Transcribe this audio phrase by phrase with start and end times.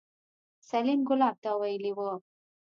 [0.69, 2.11] سليم ګلاب ته ويلي وو.